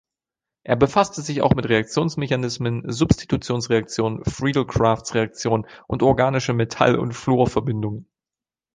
Er 0.63 0.75
befasste 0.77 1.21
sich 1.21 1.43
auch 1.43 1.53
mit 1.53 1.69
Reaktionsmechanismen, 1.69 2.91
Substitutionsreaktionen, 2.91 4.23
Friedel-Crafts-Reaktionen 4.25 5.67
und 5.85 6.01
organische-Metall- 6.01 6.95
und 6.97 7.13
Fluor-Verbindungen. 7.13 8.09